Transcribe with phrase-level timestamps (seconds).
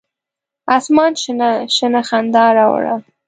[0.77, 2.95] اسمان شنه، شنه خندا راوړه